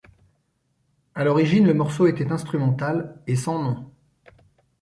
[1.13, 3.91] À l'origine le morceau était instrumental, et sans nom.